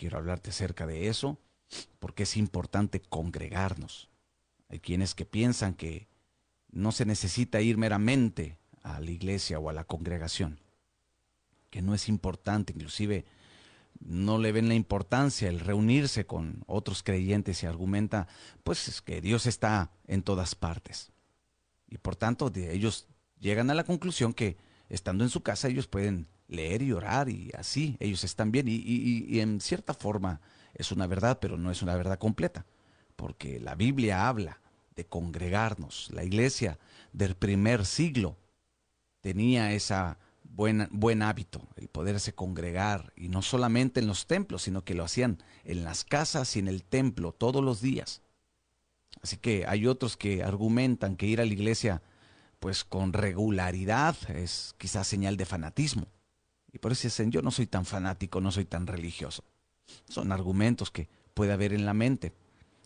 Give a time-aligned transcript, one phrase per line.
[0.00, 1.38] Quiero hablarte acerca de eso
[1.98, 4.08] porque es importante congregarnos.
[4.70, 6.08] Hay quienes que piensan que
[6.70, 10.58] no se necesita ir meramente a la iglesia o a la congregación,
[11.68, 13.26] que no es importante, inclusive
[13.98, 18.26] no le ven la importancia el reunirse con otros creyentes y argumenta,
[18.64, 21.12] pues es que Dios está en todas partes.
[21.90, 23.06] Y por tanto, de ellos
[23.38, 24.56] llegan a la conclusión que
[24.88, 28.74] estando en su casa ellos pueden leer y orar y así, ellos están bien y,
[28.76, 30.40] y en cierta forma
[30.74, 32.66] es una verdad, pero no es una verdad completa,
[33.16, 34.60] porque la Biblia habla
[34.94, 36.10] de congregarnos.
[36.12, 36.78] La iglesia
[37.12, 38.36] del primer siglo
[39.20, 44.84] tenía esa buen, buen hábito, el poderse congregar, y no solamente en los templos, sino
[44.84, 48.22] que lo hacían en las casas y en el templo todos los días.
[49.22, 52.02] Así que hay otros que argumentan que ir a la iglesia
[52.58, 56.06] pues con regularidad es quizás señal de fanatismo.
[56.72, 59.44] Y por eso dicen, yo no soy tan fanático, no soy tan religioso.
[60.08, 62.32] Son argumentos que puede haber en la mente.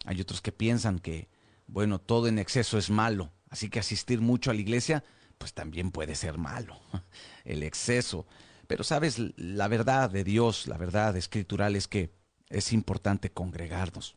[0.04, 1.28] Hay otros que piensan que,
[1.66, 5.04] bueno, todo en exceso es malo, así que asistir mucho a la iglesia
[5.38, 6.80] pues también puede ser malo,
[7.44, 8.26] el exceso.
[8.66, 12.14] Pero sabes, la verdad de Dios, la verdad escritural es que
[12.48, 14.16] es importante congregarnos.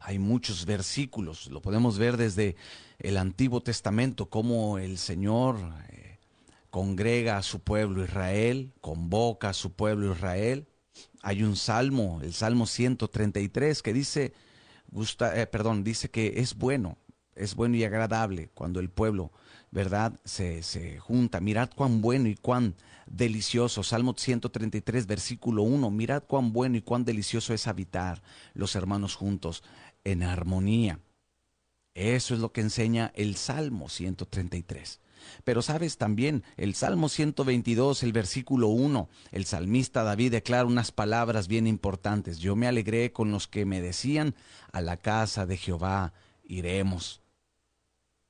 [0.00, 2.54] Hay muchos versículos, lo podemos ver desde
[2.98, 6.05] el Antiguo Testamento, cómo el Señor eh,
[6.76, 10.68] congrega a su pueblo Israel, convoca a su pueblo Israel.
[11.22, 14.34] Hay un salmo, el Salmo 133, que dice,
[14.88, 16.98] gusta, eh, perdón, dice que es bueno,
[17.34, 19.32] es bueno y agradable cuando el pueblo
[19.70, 20.20] ¿verdad?
[20.26, 21.40] Se, se junta.
[21.40, 22.74] Mirad cuán bueno y cuán
[23.06, 23.82] delicioso.
[23.82, 25.90] Salmo 133, versículo 1.
[25.90, 29.62] Mirad cuán bueno y cuán delicioso es habitar los hermanos juntos
[30.04, 31.00] en armonía.
[31.94, 35.00] Eso es lo que enseña el Salmo 133.
[35.44, 41.48] Pero sabes también, el Salmo 122, el versículo 1, el salmista David declara unas palabras
[41.48, 42.38] bien importantes.
[42.38, 44.34] Yo me alegré con los que me decían,
[44.72, 46.12] a la casa de Jehová
[46.44, 47.20] iremos.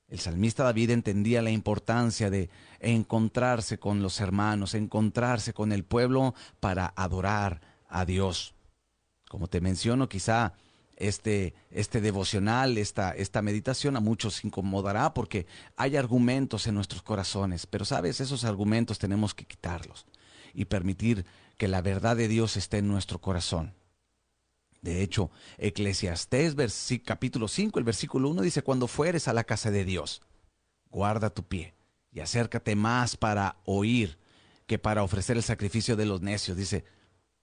[0.07, 2.49] El salmista David entendía la importancia de
[2.79, 7.59] encontrarse con los hermanos, encontrarse con el pueblo para adorar
[7.89, 8.53] a Dios.
[9.27, 10.53] Como te menciono, quizá
[10.97, 17.65] este, este devocional, esta, esta meditación a muchos incomodará porque hay argumentos en nuestros corazones,
[17.65, 20.05] pero sabes, esos argumentos tenemos que quitarlos
[20.53, 21.25] y permitir
[21.57, 23.75] que la verdad de Dios esté en nuestro corazón.
[24.81, 26.55] De hecho, Eclesiastés
[27.05, 30.21] capítulo 5, el versículo 1 dice, cuando fueres a la casa de Dios,
[30.89, 31.73] guarda tu pie
[32.11, 34.17] y acércate más para oír
[34.65, 36.57] que para ofrecer el sacrificio de los necios.
[36.57, 36.85] Dice,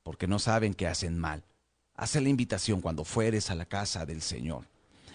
[0.03, 1.44] porque no saben que hacen mal.
[1.97, 4.66] Hace la invitación cuando fueres a la casa del Señor.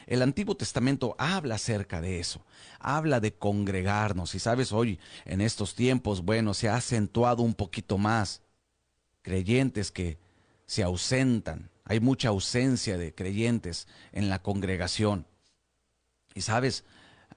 [0.08, 2.44] El Antiguo Testamento habla acerca de eso,
[2.80, 4.34] habla de congregarnos.
[4.34, 8.42] Y sabes, hoy, en estos tiempos, bueno, se ha acentuado un poquito más
[9.22, 10.18] creyentes que
[10.66, 15.26] se ausentan, hay mucha ausencia de creyentes en la congregación.
[16.36, 16.84] Y sabes,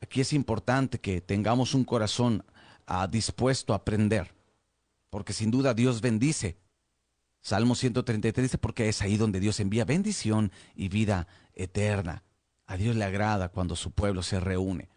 [0.00, 2.44] aquí es importante que tengamos un corazón
[2.86, 4.34] ah, dispuesto a aprender,
[5.08, 6.56] porque sin duda Dios bendice.
[7.42, 12.22] Salmo 133 dice, porque es ahí donde Dios envía bendición y vida eterna.
[12.66, 14.88] A Dios le agrada cuando su pueblo se reúne.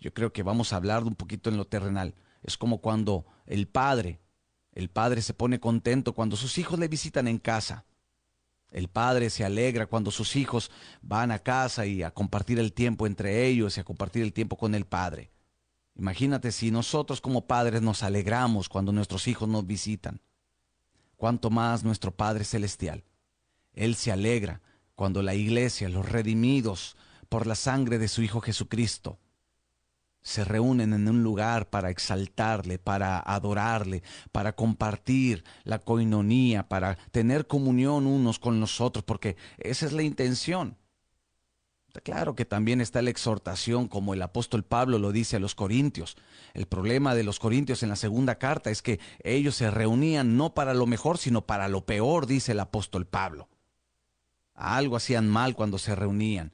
[0.00, 2.14] Yo creo que vamos a hablar un poquito en lo terrenal.
[2.42, 4.18] Es como cuando el padre,
[4.72, 7.84] el padre se pone contento cuando sus hijos le visitan en casa.
[8.70, 10.70] El padre se alegra cuando sus hijos
[11.02, 14.56] van a casa y a compartir el tiempo entre ellos y a compartir el tiempo
[14.56, 15.32] con el padre.
[15.96, 20.22] Imagínate si nosotros como padres nos alegramos cuando nuestros hijos nos visitan.
[21.20, 23.04] Cuánto más nuestro Padre Celestial.
[23.74, 24.62] Él se alegra
[24.94, 26.96] cuando la iglesia, los redimidos
[27.28, 29.18] por la sangre de su Hijo Jesucristo,
[30.22, 37.46] se reúnen en un lugar para exaltarle, para adorarle, para compartir la coinonía, para tener
[37.46, 40.78] comunión unos con los otros, porque esa es la intención.
[42.04, 46.16] Claro que también está la exhortación, como el apóstol Pablo lo dice a los corintios.
[46.54, 50.54] El problema de los corintios en la segunda carta es que ellos se reunían no
[50.54, 53.48] para lo mejor, sino para lo peor, dice el apóstol Pablo.
[54.54, 56.52] Algo hacían mal cuando se reunían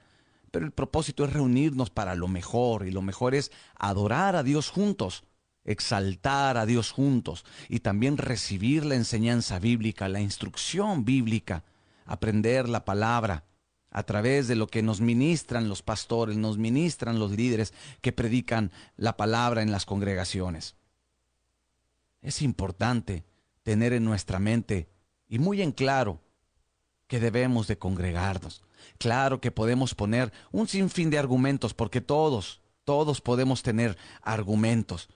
[0.56, 4.70] pero el propósito es reunirnos para lo mejor y lo mejor es adorar a Dios
[4.70, 5.24] juntos,
[5.64, 11.64] exaltar a Dios juntos y también recibir la enseñanza bíblica, la instrucción bíblica,
[12.06, 13.44] aprender la palabra
[13.90, 18.72] a través de lo que nos ministran los pastores, nos ministran los líderes que predican
[18.96, 20.76] la palabra en las congregaciones.
[22.20, 23.24] Es importante
[23.62, 24.88] tener en nuestra mente
[25.28, 26.20] y muy en claro
[27.06, 28.62] que debemos de congregarnos.
[28.98, 35.08] Claro que podemos poner un sinfín de argumentos porque todos, todos podemos tener argumentos.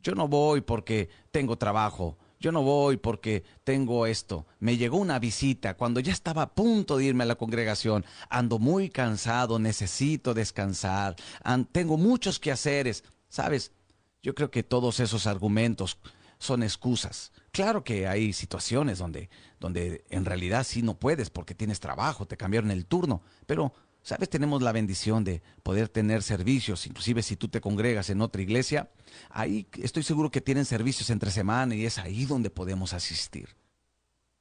[0.00, 4.46] Yo no voy porque tengo trabajo, yo no voy porque tengo esto.
[4.58, 8.04] Me llegó una visita cuando ya estaba a punto de irme a la congregación.
[8.28, 11.16] Ando muy cansado, necesito descansar.
[11.72, 13.04] tengo muchos quehaceres.
[13.28, 13.72] ¿Sabes?
[14.22, 15.98] Yo creo que todos esos argumentos
[16.38, 17.32] son excusas.
[17.50, 22.36] Claro que hay situaciones donde, donde en realidad sí no puedes porque tienes trabajo, te
[22.36, 23.72] cambiaron el turno, pero
[24.06, 24.30] ¿Sabes?
[24.30, 28.88] Tenemos la bendición de poder tener servicios, inclusive si tú te congregas en otra iglesia,
[29.30, 33.56] ahí estoy seguro que tienen servicios entre semana y es ahí donde podemos asistir.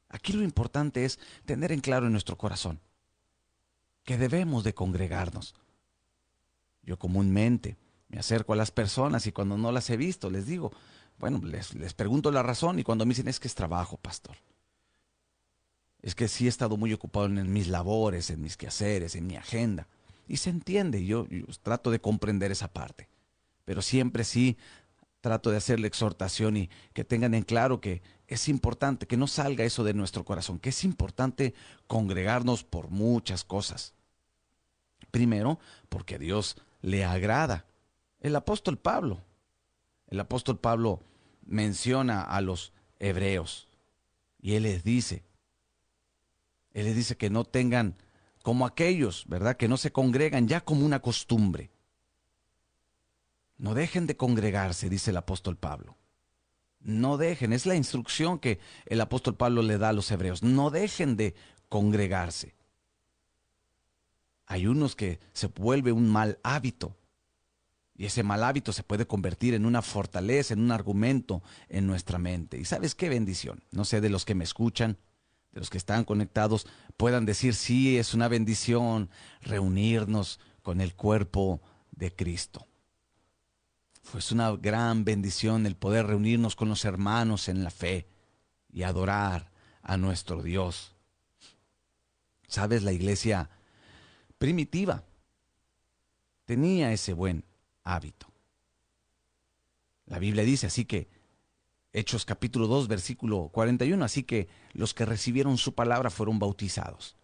[0.07, 2.79] Aquí lo importante es tener en claro en nuestro corazón
[4.03, 5.55] que debemos de congregarnos.
[6.83, 7.75] Yo comúnmente
[8.07, 10.71] me acerco a las personas y cuando no las he visto les digo,
[11.17, 14.35] bueno, les, les pregunto la razón y cuando me dicen es que es trabajo, pastor
[16.05, 19.37] es que sí he estado muy ocupado en mis labores, en mis quehaceres, en mi
[19.37, 19.87] agenda.
[20.27, 23.09] Y se entiende, yo, yo trato de comprender esa parte.
[23.65, 24.55] Pero siempre sí
[25.19, 29.25] trato de hacer la exhortación y que tengan en claro que es importante, que no
[29.25, 31.55] salga eso de nuestro corazón, que es importante
[31.87, 33.95] congregarnos por muchas cosas.
[35.09, 35.59] Primero,
[35.89, 37.65] porque a Dios le agrada.
[38.19, 39.23] El apóstol Pablo,
[40.07, 41.01] el apóstol Pablo
[41.47, 43.67] menciona a los hebreos
[44.39, 45.23] y él les dice,
[46.75, 47.95] él les dice que no tengan
[48.43, 49.55] como aquellos, ¿verdad?
[49.55, 51.71] Que no se congregan ya como una costumbre.
[53.57, 55.97] No dejen de congregarse, dice el apóstol Pablo.
[56.81, 60.43] No dejen, es la instrucción que el apóstol Pablo le da a los hebreos.
[60.43, 61.33] No dejen de
[61.69, 62.55] congregarse.
[64.45, 66.97] Hay unos que se vuelve un mal hábito.
[67.95, 72.19] Y ese mal hábito se puede convertir en una fortaleza, en un argumento en nuestra
[72.19, 72.59] mente.
[72.59, 73.63] Y sabes qué bendición.
[73.71, 74.97] No sé de los que me escuchan,
[75.55, 76.67] los que están conectados
[76.97, 79.09] puedan decir, sí, es una bendición
[79.41, 81.61] reunirnos con el cuerpo
[81.91, 82.67] de Cristo.
[84.03, 88.07] Fue una gran bendición el poder reunirnos con los hermanos en la fe
[88.71, 90.93] y adorar a nuestro Dios.
[92.47, 93.49] Sabes, la iglesia
[94.37, 95.05] primitiva
[96.43, 97.45] tenía ese buen
[97.83, 98.27] hábito.
[100.05, 101.14] La Biblia dice así que
[101.97, 104.03] Hechos capítulo 2, versículo 41.
[104.03, 107.15] Así que los que recibieron su palabra fueron bautizados.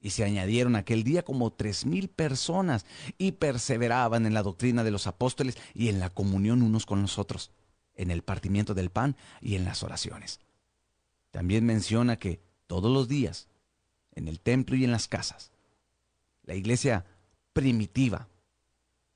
[0.00, 2.86] Y se añadieron aquel día como tres mil personas
[3.18, 7.18] y perseveraban en la doctrina de los apóstoles y en la comunión unos con los
[7.18, 7.50] otros,
[7.96, 10.38] en el partimiento del pan y en las oraciones.
[11.32, 13.48] También menciona que todos los días,
[14.14, 15.50] en el templo y en las casas,
[16.44, 17.06] la iglesia
[17.52, 18.28] primitiva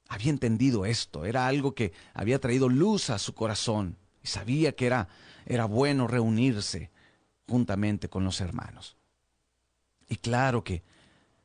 [0.09, 5.08] había entendido esto, era algo que había traído luz a su corazón sabía que era,
[5.46, 6.90] era bueno reunirse
[7.49, 8.96] juntamente con los hermanos.
[10.08, 10.82] Y claro que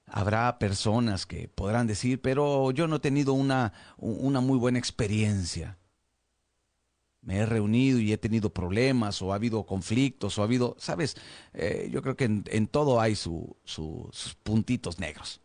[0.05, 5.77] habrá personas que podrán decir, pero yo no he tenido una, una muy buena experiencia.
[7.21, 11.15] Me he reunido y he tenido problemas o ha habido conflictos o ha habido, sabes,
[11.53, 15.39] eh, yo creo que en, todo hay sus puntitos negros.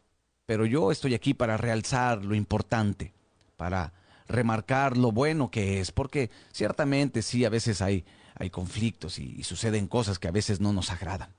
[0.47, 3.13] Pero yo estoy aquí para realzar lo importante,
[3.57, 3.93] para
[4.29, 9.89] remarcar lo bueno que es, porque ciertamente sí, a veces hay, hay conflictos y, suceden
[9.89, 11.35] cosas que a veces no nos agradan.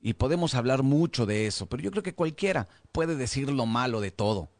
[0.00, 4.00] Y podemos hablar mucho de eso, pero yo creo que cualquiera puede decir lo malo
[4.00, 4.50] de todo.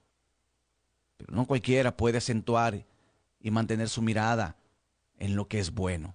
[1.16, 2.84] Pero no cualquiera puede acentuar
[3.40, 4.56] y mantener su mirada
[5.18, 6.14] en lo que es bueno.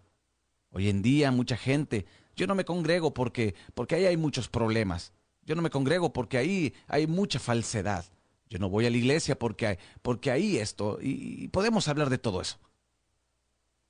[0.72, 2.06] Hoy en día mucha gente,
[2.36, 5.14] yo no me congrego porque porque ahí hay muchos problemas.
[5.44, 8.06] Yo no me congrego porque ahí hay mucha falsedad.
[8.52, 12.42] Yo no voy a la iglesia porque, porque ahí esto, y, podemos hablar de todo
[12.42, 12.60] eso.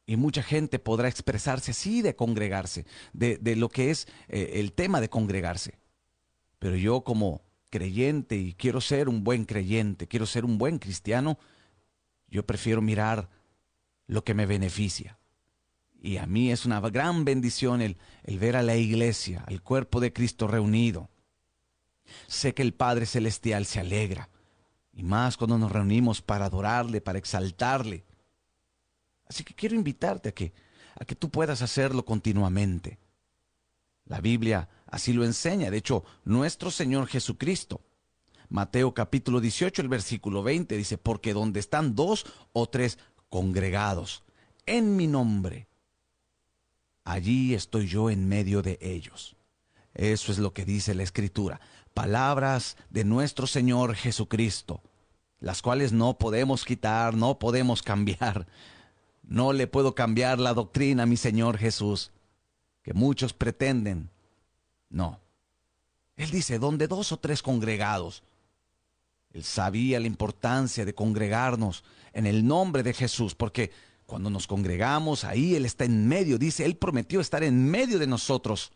[0.06, 5.02] Y mucha gente podrá expresarse así de congregarse, de, lo que es eh, el tema
[5.02, 5.80] de congregarse.
[6.60, 7.42] Pero yo como
[7.72, 11.40] creyente y quiero ser un buen creyente, quiero ser un buen cristiano,
[12.28, 13.30] yo prefiero mirar
[14.06, 15.18] lo que me beneficia.
[16.04, 20.00] Y a mí es una gran bendición el, el ver a la iglesia, al cuerpo
[20.00, 21.10] de Cristo reunido.
[22.28, 24.30] Sé que el Padre Celestial se alegra
[24.94, 28.04] y más cuando nos reunimos para adorarle, para exaltarle.
[29.26, 30.54] Así que quiero invitarte a que,
[31.00, 33.00] a que tú puedas hacerlo continuamente.
[34.06, 35.72] La Biblia así lo enseña.
[35.72, 37.82] De hecho, nuestro Señor Jesucristo,
[38.50, 44.24] Mateo capítulo 18, el versículo 20, dice, porque donde están dos o tres congregados
[44.66, 45.68] en mi nombre,
[47.06, 49.38] allí estoy yo en medio de ellos.
[49.94, 51.60] Eso es lo que dice la Escritura
[51.94, 54.82] palabras de nuestro Señor Jesucristo,
[55.40, 58.48] las cuales no podemos quitar, no podemos cambiar.
[59.24, 62.12] No le puedo cambiar la doctrina a mi Señor Jesús,
[62.84, 64.10] que muchos pretenden.
[64.90, 65.20] No.
[66.18, 68.24] Él dice, donde dos o tres congregados.
[69.32, 71.84] Él sabía la importancia de congregarnos
[72.14, 73.72] en el nombre de Jesús, porque
[74.06, 78.08] Cuando nos congregamos, ahí Él está en medio, dice, Él prometió estar en medio de
[78.08, 78.74] nosotros.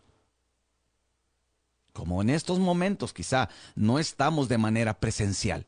[1.95, 5.65] Como en estos momentos quizá no estamos de manera presencial,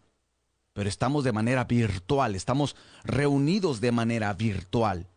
[0.73, 5.07] pero estamos de manera virtual, estamos reunidos de manera virtual.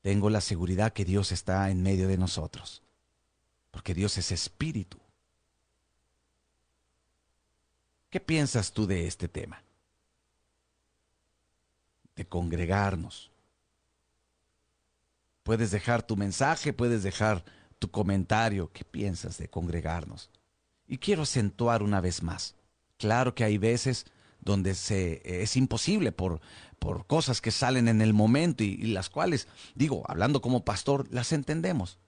[0.00, 2.82] Tengo la seguridad que Dios está en medio de nosotros,
[3.70, 4.98] porque Dios es espíritu.
[8.08, 9.62] ¿Qué piensas tú de este tema?
[12.16, 13.30] De congregarnos.
[15.42, 17.44] Puedes dejar tu mensaje, puedes dejar
[17.78, 18.70] tu comentario.
[18.72, 20.30] ¿Qué piensas de congregarnos?
[20.86, 22.54] Y quiero acentuar una vez más.
[22.96, 24.06] Claro que hay veces
[24.40, 26.40] donde se, es imposible por,
[26.78, 31.06] por cosas que salen en el momento y, y las cuales, digo, hablando como pastor,
[31.10, 31.98] las entendemos.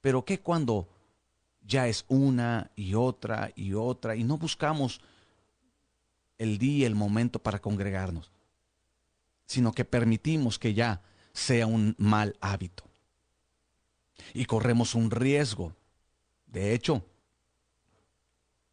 [0.00, 0.88] Pero ¿qué cuando
[1.62, 5.00] ya es una y otra y otra y no buscamos
[6.38, 8.32] el día, el momento para congregarnos,
[9.46, 11.02] sino que permitimos que ya
[11.32, 12.84] sea un mal hábito.
[14.34, 15.74] Y corremos un riesgo.
[16.46, 17.04] De hecho,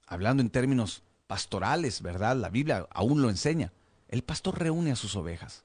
[0.06, 2.36] hablando en términos pastorales, ¿verdad?
[2.36, 3.72] La Biblia aún lo enseña.
[4.08, 5.64] El pastor reúne a sus ovejas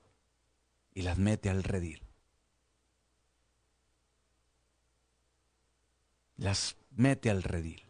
[0.94, 2.02] y las mete al redil.
[6.36, 7.82] Las mete al redil.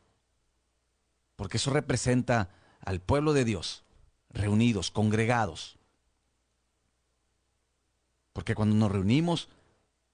[1.37, 2.51] Porque eso representa
[2.85, 3.83] al pueblo de Dios
[4.33, 5.77] reunidos, congregados.
[8.33, 9.49] Porque cuando nos reunimos,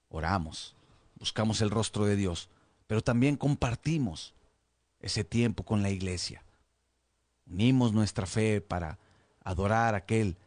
[0.09, 0.75] oramos,
[1.19, 2.49] buscamos el rostro de Dios,
[2.87, 4.33] pero también compartimos
[4.99, 6.43] ese tiempo con la iglesia.
[7.45, 8.99] Unimos nuestra fe para
[9.43, 10.37] adorar a aquel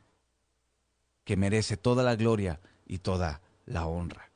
[1.25, 4.31] que merece toda la gloria y toda la honra.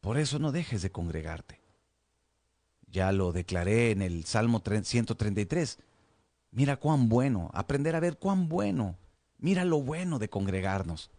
[0.00, 1.60] Por eso no dejes de congregarte.
[2.90, 5.78] Ya lo declaré en el Salmo 133.
[6.50, 8.96] Mira cuán bueno, aprender a ver cuán bueno.
[9.38, 11.10] Mira lo bueno de congregarnos.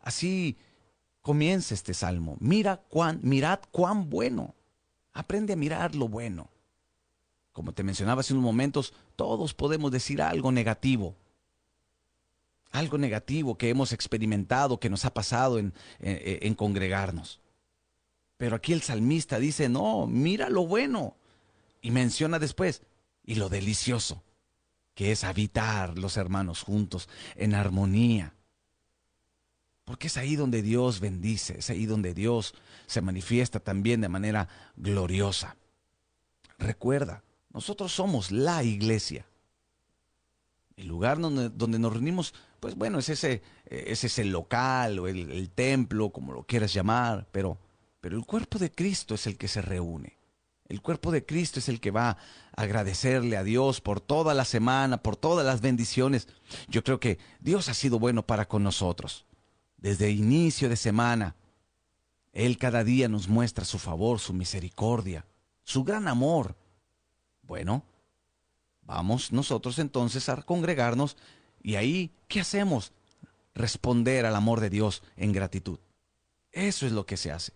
[0.00, 0.56] Así
[1.26, 2.36] comienza este salmo.
[2.38, 4.54] Mira cuán, mirad cuán bueno.
[5.12, 6.50] Aprende a mirar lo bueno.
[7.52, 11.16] Como te mencionaba hace unos momentos, todos podemos decir algo negativo.
[12.70, 17.40] Algo negativo que hemos experimentado, que nos ha pasado en, en, en congregarnos.
[18.36, 21.16] Pero aquí el salmista dice, no, mira lo bueno.
[21.82, 22.82] Y menciona después,
[23.24, 24.22] y lo delicioso
[24.94, 28.36] que es habitar los hermanos juntos en armonía.
[29.86, 32.54] Porque es ahí donde Dios bendice, es ahí donde Dios
[32.86, 35.56] se manifiesta también de manera gloriosa.
[36.58, 39.26] Recuerda, nosotros somos la iglesia.
[40.76, 45.30] El lugar donde, donde nos reunimos, pues bueno, es ese, es ese local o el,
[45.30, 47.56] el templo, como lo quieras llamar, pero,
[48.00, 50.18] pero el cuerpo de Cristo es el que se reúne.
[50.68, 52.18] El cuerpo de Cristo es el que va a
[52.56, 56.26] agradecerle a Dios por toda la semana, por todas las bendiciones.
[56.66, 59.26] Yo creo que Dios ha sido bueno para con nosotros.
[59.86, 61.36] Desde inicio de semana,
[62.32, 65.24] Él cada día nos muestra su favor, su misericordia,
[65.62, 66.56] su gran amor.
[67.42, 67.84] Bueno,
[68.82, 71.16] vamos nosotros entonces a congregarnos
[71.62, 72.90] y ahí, ¿qué hacemos?
[73.54, 75.78] Responder al amor de Dios en gratitud.
[76.50, 77.52] Eso es lo que se hace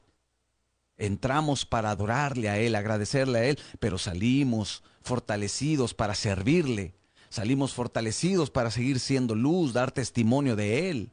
[0.99, 6.95] entramos para adorarle a Él, agradecerle a Él, pero salimos fortalecidos para servirle,
[7.29, 11.11] salimos fortalecidos para seguir siendo luz, dar testimonio de Él.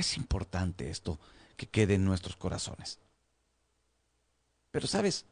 [0.00, 1.18] Es importante esto
[1.58, 2.98] que quede en nuestros corazones.
[4.70, 5.26] Pero sabes,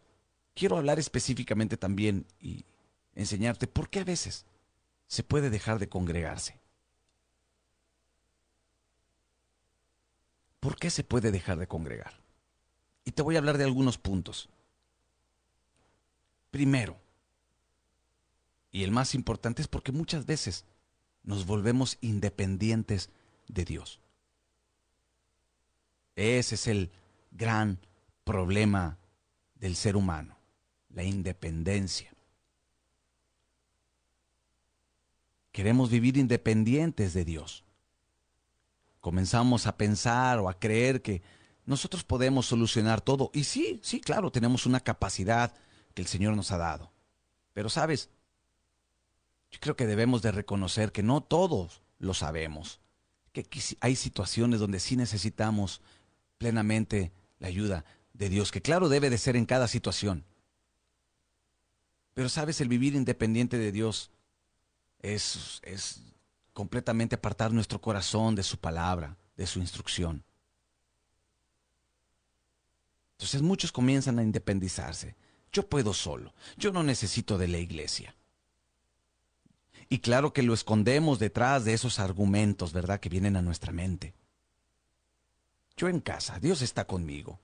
[0.55, 2.67] quiero hablar específicamente también y
[3.15, 4.45] enseñarte por qué a veces
[5.07, 6.61] se puede dejar de congregarse.
[10.61, 12.21] ¿Por qué se puede dejar de congregar?
[13.07, 14.51] Y te voy a hablar de algunos puntos.
[16.51, 16.99] Primero,
[18.71, 20.67] y el más importante es porque muchas veces
[21.23, 23.09] nos volvemos independientes
[23.47, 23.99] de Dios.
[26.19, 26.91] Ese es el
[27.31, 27.79] gran
[28.25, 28.99] problema
[29.55, 30.39] del ser humano,
[30.91, 32.13] la independencia.
[35.53, 37.65] Queremos vivir independientes de Dios
[39.01, 41.23] comenzamos a pensar o a creer que
[41.65, 43.31] nosotros podemos solucionar todo.
[43.33, 45.55] Y sí, sí, claro, tenemos una capacidad
[45.95, 46.93] que el Señor nos ha dado.
[47.53, 48.11] Pero sabes,
[49.51, 52.81] yo creo que debemos de reconocer que no todos lo sabemos,
[53.33, 53.47] que
[53.81, 55.81] hay situaciones donde sí necesitamos
[56.39, 60.25] plenamente la ayuda de Dios, que claro debe de ser en cada situación.
[62.15, 64.11] Pero sabes, el vivir independiente de Dios
[65.01, 66.03] es, es
[66.53, 70.25] completamente apartar nuestro corazón de su palabra, de su instrucción.
[73.13, 75.17] Entonces muchos comienzan a independizarse.
[75.53, 78.15] Yo puedo solo, yo no necesito de la iglesia.
[79.89, 84.15] Y claro que lo escondemos detrás de esos argumentos, ¿verdad?, que vienen a nuestra mente.
[85.79, 87.39] Yo en casa, Dios está conmigo.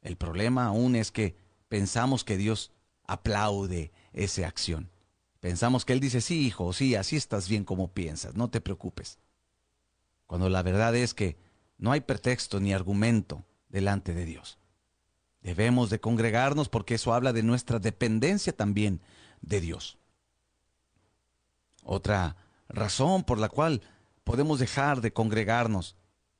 [0.00, 1.36] El problema aún es que
[1.68, 2.72] pensamos que Dios
[3.04, 4.90] aplaude esa acción.
[5.40, 9.18] Pensamos que Él dice, sí, hijo, sí, así estás bien como piensas, no te preocupes.
[10.26, 11.36] Cuando la verdad es que
[11.76, 14.58] no hay pretexto ni argumento delante de Dios.
[15.42, 19.02] Debemos de congregarnos porque eso habla de nuestra dependencia también
[19.42, 19.98] de Dios.
[21.84, 23.82] Otra razón por la cual
[24.24, 25.97] podemos dejar de congregarnos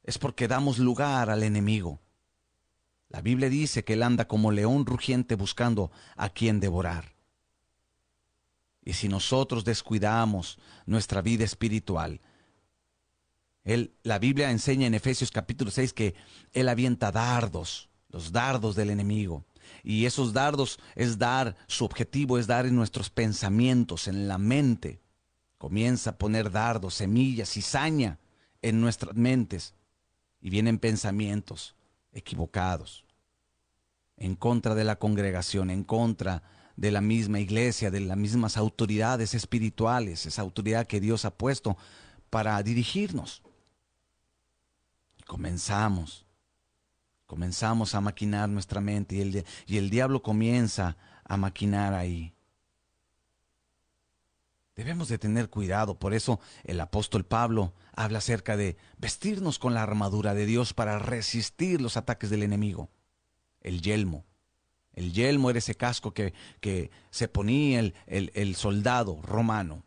[0.09, 2.01] es porque damos lugar al enemigo.
[3.11, 7.15] La Biblia dice que él anda como león rugiente buscando a quien devorar.
[8.83, 12.23] Y si nosotros descuidamos nuestra vida espiritual,
[14.03, 16.15] la Biblia enseña en Efesios capítulo 6 que
[16.55, 19.45] Él avienta dardos, los dardos del enemigo.
[19.83, 25.03] Y esos dardos es dar, su objetivo es dar en nuestros pensamientos, en la mente.
[25.59, 28.19] Comienza a poner dardos, semillas, cizaña
[28.63, 29.75] en nuestras mentes.
[30.41, 31.75] Y vienen pensamientos
[32.13, 33.05] equivocados,
[34.17, 36.43] en contra de la congregación, en contra
[36.77, 41.77] de la misma iglesia, de las mismas autoridades espirituales, esa autoridad que Dios ha puesto
[42.31, 43.43] para dirigirnos.
[45.19, 46.25] Y comenzamos,
[47.27, 52.33] comenzamos a maquinar nuestra mente y el, y el diablo comienza a maquinar ahí.
[54.79, 59.83] Debemos de tener cuidado, por eso el apóstol Pablo habla acerca de vestirnos con la
[59.83, 62.89] armadura de Dios para resistir los ataques del enemigo.
[63.61, 64.25] El yelmo.
[64.93, 69.83] El yelmo era ese casco que, que se ponía el, el, el soldado romano.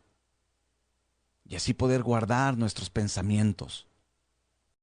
[1.46, 3.86] Y así poder guardar nuestros pensamientos.